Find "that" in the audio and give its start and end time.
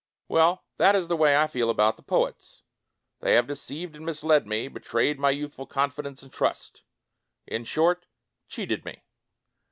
0.77-0.95